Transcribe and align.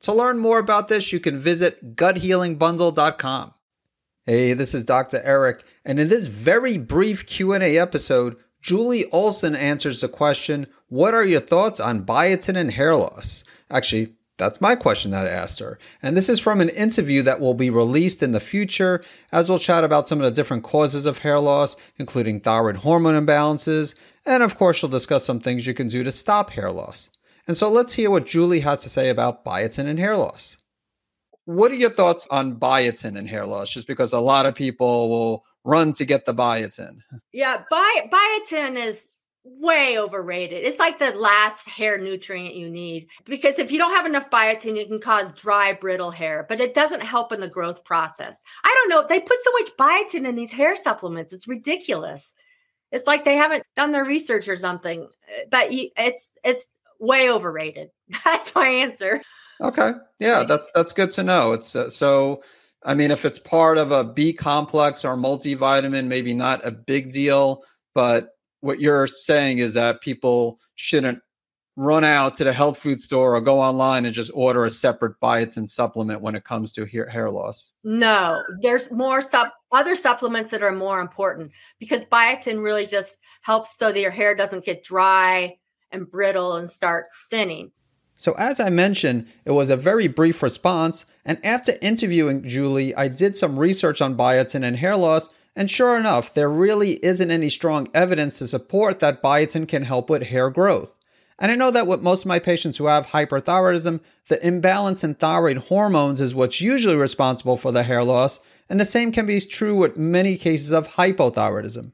To 0.00 0.12
learn 0.12 0.38
more 0.38 0.58
about 0.58 0.88
this, 0.88 1.12
you 1.12 1.20
can 1.20 1.38
visit 1.38 1.96
guthealingbundle.com. 1.96 3.54
Hey, 4.24 4.52
this 4.52 4.74
is 4.74 4.84
Dr. 4.84 5.20
Eric, 5.22 5.62
and 5.84 6.00
in 6.00 6.08
this 6.08 6.26
very 6.26 6.78
brief 6.78 7.26
Q&A 7.26 7.78
episode, 7.78 8.36
Julie 8.60 9.08
Olson 9.10 9.54
answers 9.54 10.00
the 10.00 10.08
question, 10.08 10.66
what 10.88 11.14
are 11.14 11.24
your 11.24 11.40
thoughts 11.40 11.78
on 11.78 12.04
biotin 12.04 12.56
and 12.56 12.72
hair 12.72 12.96
loss? 12.96 13.44
Actually, 13.70 14.14
that's 14.38 14.60
my 14.60 14.74
question 14.74 15.12
that 15.12 15.26
I 15.26 15.30
asked 15.30 15.60
her. 15.60 15.78
And 16.02 16.16
this 16.16 16.28
is 16.28 16.40
from 16.40 16.60
an 16.60 16.68
interview 16.70 17.22
that 17.22 17.40
will 17.40 17.54
be 17.54 17.70
released 17.70 18.22
in 18.22 18.32
the 18.32 18.40
future, 18.40 19.02
as 19.32 19.48
we'll 19.48 19.58
chat 19.58 19.84
about 19.84 20.08
some 20.08 20.20
of 20.20 20.24
the 20.24 20.30
different 20.32 20.64
causes 20.64 21.06
of 21.06 21.18
hair 21.18 21.38
loss, 21.40 21.76
including 21.98 22.40
thyroid 22.40 22.78
hormone 22.78 23.14
imbalances, 23.14 23.94
and 24.26 24.42
of 24.42 24.58
course, 24.58 24.78
she'll 24.78 24.88
discuss 24.88 25.24
some 25.24 25.40
things 25.40 25.66
you 25.66 25.74
can 25.74 25.88
do 25.88 26.02
to 26.02 26.10
stop 26.10 26.50
hair 26.50 26.70
loss. 26.72 27.10
And 27.46 27.56
so 27.56 27.70
let's 27.70 27.94
hear 27.94 28.10
what 28.10 28.26
Julie 28.26 28.60
has 28.60 28.82
to 28.82 28.88
say 28.88 29.08
about 29.08 29.44
biotin 29.44 29.86
and 29.86 29.98
hair 29.98 30.16
loss. 30.16 30.56
What 31.44 31.70
are 31.70 31.76
your 31.76 31.90
thoughts 31.90 32.26
on 32.30 32.56
biotin 32.56 33.16
and 33.16 33.28
hair 33.28 33.46
loss? 33.46 33.70
Just 33.70 33.86
because 33.86 34.12
a 34.12 34.20
lot 34.20 34.46
of 34.46 34.54
people 34.54 35.08
will 35.08 35.44
run 35.64 35.92
to 35.92 36.04
get 36.04 36.24
the 36.24 36.34
biotin. 36.34 36.98
Yeah, 37.32 37.62
bi- 37.70 38.10
biotin 38.10 38.76
is 38.76 39.08
way 39.44 39.96
overrated. 39.96 40.64
It's 40.64 40.80
like 40.80 40.98
the 40.98 41.12
last 41.12 41.68
hair 41.68 41.98
nutrient 41.98 42.56
you 42.56 42.68
need 42.68 43.08
because 43.24 43.60
if 43.60 43.70
you 43.70 43.78
don't 43.78 43.94
have 43.94 44.06
enough 44.06 44.28
biotin, 44.28 44.76
you 44.76 44.86
can 44.86 45.00
cause 45.00 45.30
dry, 45.32 45.72
brittle 45.72 46.10
hair, 46.10 46.46
but 46.48 46.60
it 46.60 46.74
doesn't 46.74 47.02
help 47.02 47.32
in 47.32 47.40
the 47.40 47.48
growth 47.48 47.84
process. 47.84 48.42
I 48.64 48.74
don't 48.74 48.88
know. 48.88 49.06
They 49.08 49.20
put 49.20 49.38
so 49.44 49.52
much 49.52 49.70
biotin 49.78 50.28
in 50.28 50.34
these 50.34 50.50
hair 50.50 50.74
supplements. 50.74 51.32
It's 51.32 51.46
ridiculous. 51.46 52.34
It's 52.90 53.06
like 53.06 53.24
they 53.24 53.36
haven't 53.36 53.64
done 53.76 53.92
their 53.92 54.04
research 54.04 54.48
or 54.48 54.56
something, 54.56 55.08
but 55.50 55.68
it's 55.70 56.32
it's 56.44 56.66
way 57.00 57.30
overrated. 57.30 57.90
That's 58.24 58.54
my 58.54 58.68
answer. 58.68 59.20
Okay. 59.60 59.92
Yeah, 60.18 60.44
that's 60.44 60.70
that's 60.74 60.92
good 60.92 61.10
to 61.12 61.22
know. 61.22 61.52
It's 61.52 61.74
uh, 61.74 61.88
so 61.88 62.42
I 62.84 62.94
mean 62.94 63.10
if 63.10 63.24
it's 63.24 63.38
part 63.38 63.78
of 63.78 63.90
a 63.90 64.04
B 64.04 64.34
complex 64.34 65.02
or 65.02 65.16
multivitamin 65.16 66.06
maybe 66.06 66.34
not 66.34 66.66
a 66.66 66.70
big 66.70 67.10
deal, 67.10 67.62
but 67.94 68.36
what 68.60 68.80
you're 68.80 69.06
saying 69.06 69.58
is 69.58 69.72
that 69.74 70.02
people 70.02 70.60
shouldn't 70.74 71.20
run 71.76 72.04
out 72.04 72.34
to 72.34 72.44
the 72.44 72.52
health 72.52 72.78
food 72.78 73.00
store 73.00 73.36
or 73.36 73.40
go 73.40 73.60
online 73.60 74.06
and 74.06 74.14
just 74.14 74.30
order 74.34 74.64
a 74.64 74.70
separate 74.70 75.18
biotin 75.20 75.68
supplement 75.68 76.22
when 76.22 76.34
it 76.34 76.42
comes 76.44 76.72
to 76.72 76.86
hair, 76.86 77.06
hair 77.06 77.30
loss. 77.30 77.72
No, 77.84 78.42
there's 78.62 78.90
more 78.90 79.20
sup- 79.20 79.54
other 79.72 79.94
supplements 79.94 80.50
that 80.50 80.62
are 80.62 80.72
more 80.72 81.00
important 81.00 81.52
because 81.78 82.06
biotin 82.06 82.62
really 82.62 82.86
just 82.86 83.18
helps 83.42 83.76
so 83.76 83.92
that 83.92 84.00
your 84.00 84.10
hair 84.10 84.34
doesn't 84.34 84.64
get 84.64 84.82
dry 84.82 85.54
and 85.96 86.10
brittle 86.10 86.54
and 86.54 86.70
start 86.70 87.06
thinning. 87.30 87.72
So, 88.14 88.32
as 88.38 88.60
I 88.60 88.70
mentioned, 88.70 89.26
it 89.44 89.50
was 89.50 89.68
a 89.68 89.76
very 89.76 90.06
brief 90.06 90.42
response. 90.42 91.04
And 91.24 91.44
after 91.44 91.74
interviewing 91.82 92.46
Julie, 92.46 92.94
I 92.94 93.08
did 93.08 93.36
some 93.36 93.58
research 93.58 94.00
on 94.00 94.16
biotin 94.16 94.62
and 94.62 94.76
hair 94.76 94.96
loss 94.96 95.28
and 95.56 95.70
sure 95.70 95.96
enough, 95.96 96.34
there 96.34 96.50
really 96.50 97.02
isn't 97.04 97.30
any 97.30 97.48
strong 97.48 97.88
evidence 97.94 98.38
to 98.38 98.46
support 98.46 99.00
that 99.00 99.22
biotin 99.22 99.66
can 99.66 99.84
help 99.84 100.10
with 100.10 100.24
hair 100.24 100.50
growth. 100.50 100.94
And 101.38 101.50
I 101.50 101.54
know 101.54 101.70
that 101.70 101.86
with 101.86 102.02
most 102.02 102.22
of 102.22 102.26
my 102.26 102.38
patients 102.38 102.76
who 102.76 102.86
have 102.86 103.08
hyperthyroidism, 103.08 104.00
the 104.28 104.46
imbalance 104.46 105.02
in 105.02 105.14
thyroid 105.14 105.56
hormones 105.68 106.20
is 106.20 106.34
what's 106.34 106.60
usually 106.60 106.96
responsible 106.96 107.56
for 107.56 107.72
the 107.72 107.84
hair 107.84 108.04
loss, 108.04 108.38
and 108.68 108.78
the 108.78 108.84
same 108.84 109.12
can 109.12 109.26
be 109.26 109.40
true 109.40 109.76
with 109.76 109.96
many 109.96 110.36
cases 110.36 110.72
of 110.72 110.88
hypothyroidism. 110.88 111.92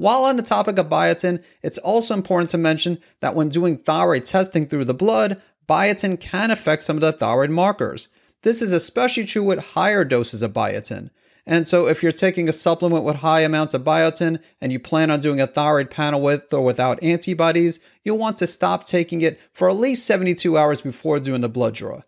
While 0.00 0.24
on 0.24 0.38
the 0.38 0.42
topic 0.42 0.78
of 0.78 0.88
biotin, 0.88 1.42
it's 1.62 1.76
also 1.76 2.14
important 2.14 2.48
to 2.50 2.56
mention 2.56 3.00
that 3.20 3.34
when 3.34 3.50
doing 3.50 3.76
thyroid 3.76 4.24
testing 4.24 4.66
through 4.66 4.86
the 4.86 4.94
blood, 4.94 5.42
biotin 5.68 6.18
can 6.18 6.50
affect 6.50 6.84
some 6.84 6.96
of 6.96 7.02
the 7.02 7.12
thyroid 7.12 7.50
markers. 7.50 8.08
This 8.40 8.62
is 8.62 8.72
especially 8.72 9.26
true 9.26 9.42
with 9.42 9.58
higher 9.58 10.06
doses 10.06 10.40
of 10.40 10.54
biotin. 10.54 11.10
And 11.44 11.66
so, 11.66 11.86
if 11.86 12.02
you're 12.02 12.12
taking 12.12 12.48
a 12.48 12.52
supplement 12.54 13.04
with 13.04 13.16
high 13.16 13.40
amounts 13.40 13.74
of 13.74 13.84
biotin 13.84 14.40
and 14.58 14.72
you 14.72 14.80
plan 14.80 15.10
on 15.10 15.20
doing 15.20 15.38
a 15.38 15.46
thyroid 15.46 15.90
panel 15.90 16.22
with 16.22 16.50
or 16.50 16.62
without 16.62 17.02
antibodies, 17.02 17.78
you'll 18.02 18.16
want 18.16 18.38
to 18.38 18.46
stop 18.46 18.86
taking 18.86 19.20
it 19.20 19.38
for 19.52 19.68
at 19.68 19.76
least 19.76 20.06
72 20.06 20.56
hours 20.56 20.80
before 20.80 21.20
doing 21.20 21.42
the 21.42 21.48
blood 21.50 21.74
draw. 21.74 22.00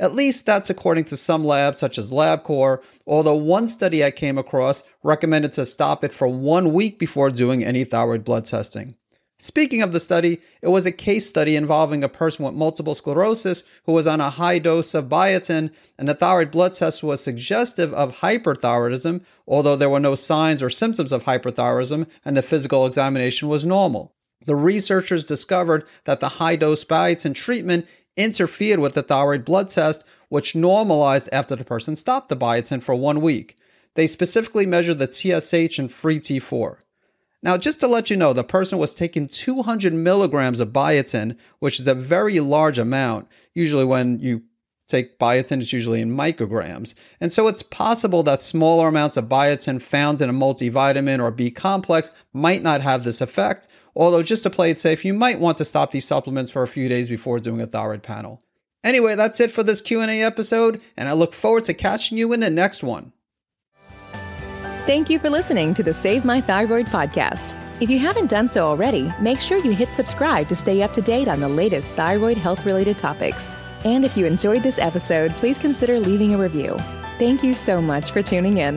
At 0.00 0.14
least 0.14 0.46
that's 0.46 0.70
according 0.70 1.04
to 1.04 1.16
some 1.16 1.44
labs 1.44 1.78
such 1.78 1.98
as 1.98 2.12
LabCorp, 2.12 2.82
although 3.06 3.34
one 3.34 3.66
study 3.66 4.04
I 4.04 4.12
came 4.12 4.38
across 4.38 4.84
recommended 5.02 5.52
to 5.52 5.66
stop 5.66 6.04
it 6.04 6.14
for 6.14 6.28
one 6.28 6.72
week 6.72 6.98
before 6.98 7.30
doing 7.30 7.64
any 7.64 7.84
thyroid 7.84 8.24
blood 8.24 8.44
testing. 8.46 8.94
Speaking 9.40 9.82
of 9.82 9.92
the 9.92 10.00
study, 10.00 10.40
it 10.62 10.68
was 10.68 10.84
a 10.84 10.90
case 10.90 11.28
study 11.28 11.54
involving 11.54 12.02
a 12.02 12.08
person 12.08 12.44
with 12.44 12.54
multiple 12.54 12.94
sclerosis 12.94 13.62
who 13.84 13.92
was 13.92 14.06
on 14.06 14.20
a 14.20 14.30
high 14.30 14.58
dose 14.58 14.94
of 14.94 15.08
biotin, 15.08 15.70
and 15.96 16.08
the 16.08 16.14
thyroid 16.14 16.50
blood 16.50 16.72
test 16.72 17.04
was 17.04 17.20
suggestive 17.20 17.94
of 17.94 18.16
hyperthyroidism, 18.16 19.24
although 19.46 19.76
there 19.76 19.90
were 19.90 20.00
no 20.00 20.16
signs 20.16 20.60
or 20.60 20.70
symptoms 20.70 21.12
of 21.12 21.22
hyperthyroidism, 21.22 22.06
and 22.24 22.36
the 22.36 22.42
physical 22.42 22.84
examination 22.84 23.48
was 23.48 23.64
normal. 23.64 24.12
The 24.44 24.56
researchers 24.56 25.24
discovered 25.24 25.86
that 26.04 26.18
the 26.18 26.30
high 26.30 26.56
dose 26.56 26.84
biotin 26.84 27.34
treatment 27.34 27.86
interfered 28.18 28.80
with 28.80 28.92
the 28.92 29.02
thyroid 29.02 29.46
blood 29.46 29.70
test, 29.70 30.04
which 30.28 30.54
normalized 30.54 31.28
after 31.32 31.56
the 31.56 31.64
person 31.64 31.96
stopped 31.96 32.28
the 32.28 32.36
biotin 32.36 32.82
for 32.82 32.94
one 32.94 33.22
week. 33.22 33.56
They 33.94 34.06
specifically 34.06 34.66
measured 34.66 34.98
the 34.98 35.10
TSH 35.10 35.78
and 35.78 35.90
free 35.90 36.20
T4. 36.20 36.76
Now, 37.42 37.56
just 37.56 37.80
to 37.80 37.86
let 37.86 38.10
you 38.10 38.16
know, 38.16 38.32
the 38.32 38.44
person 38.44 38.78
was 38.78 38.94
taking 38.94 39.26
200 39.26 39.94
milligrams 39.94 40.60
of 40.60 40.70
biotin, 40.70 41.36
which 41.60 41.78
is 41.78 41.86
a 41.86 41.94
very 41.94 42.40
large 42.40 42.78
amount. 42.78 43.28
Usually, 43.54 43.84
when 43.84 44.18
you 44.18 44.42
take 44.88 45.18
biotin, 45.18 45.60
it's 45.60 45.72
usually 45.72 46.00
in 46.00 46.16
micrograms. 46.16 46.94
And 47.20 47.32
so 47.32 47.46
it's 47.46 47.62
possible 47.62 48.22
that 48.24 48.40
smaller 48.40 48.88
amounts 48.88 49.16
of 49.16 49.26
biotin 49.26 49.80
found 49.80 50.20
in 50.20 50.28
a 50.28 50.32
multivitamin 50.32 51.20
or 51.20 51.30
B 51.30 51.50
complex 51.50 52.10
might 52.32 52.62
not 52.62 52.80
have 52.80 53.04
this 53.04 53.20
effect. 53.20 53.68
Although, 53.94 54.22
just 54.22 54.42
to 54.44 54.50
play 54.50 54.70
it 54.70 54.78
safe, 54.78 55.04
you 55.04 55.14
might 55.14 55.40
want 55.40 55.56
to 55.58 55.64
stop 55.64 55.90
these 55.90 56.06
supplements 56.06 56.50
for 56.50 56.62
a 56.62 56.68
few 56.68 56.88
days 56.88 57.08
before 57.08 57.38
doing 57.38 57.60
a 57.60 57.66
thyroid 57.66 58.02
panel. 58.02 58.40
Anyway, 58.84 59.14
that's 59.14 59.40
it 59.40 59.50
for 59.50 59.62
this 59.62 59.80
Q&A 59.80 60.22
episode, 60.22 60.80
and 60.96 61.08
I 61.08 61.12
look 61.12 61.34
forward 61.34 61.64
to 61.64 61.74
catching 61.74 62.16
you 62.16 62.32
in 62.32 62.40
the 62.40 62.50
next 62.50 62.82
one. 62.82 63.12
Thank 64.86 65.10
you 65.10 65.18
for 65.18 65.28
listening 65.28 65.74
to 65.74 65.82
the 65.82 65.92
Save 65.92 66.24
My 66.24 66.40
Thyroid 66.40 66.86
podcast. 66.86 67.54
If 67.80 67.90
you 67.90 67.98
haven't 67.98 68.30
done 68.30 68.48
so 68.48 68.66
already, 68.66 69.12
make 69.20 69.40
sure 69.40 69.58
you 69.58 69.72
hit 69.72 69.92
subscribe 69.92 70.48
to 70.48 70.56
stay 70.56 70.82
up 70.82 70.92
to 70.94 71.02
date 71.02 71.28
on 71.28 71.40
the 71.40 71.48
latest 71.48 71.92
thyroid 71.92 72.36
health 72.36 72.64
related 72.64 72.98
topics. 72.98 73.54
And 73.84 74.04
if 74.04 74.16
you 74.16 74.26
enjoyed 74.26 74.62
this 74.62 74.78
episode, 74.78 75.32
please 75.32 75.58
consider 75.58 76.00
leaving 76.00 76.34
a 76.34 76.38
review. 76.38 76.76
Thank 77.18 77.42
you 77.42 77.54
so 77.54 77.80
much 77.80 78.10
for 78.10 78.22
tuning 78.22 78.58
in. 78.58 78.76